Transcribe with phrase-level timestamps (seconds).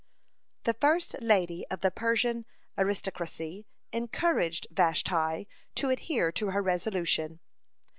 [0.63, 7.39] '"(36) The first lady of the Persian aristocracy encouraged Vashti to adhere to her resolution.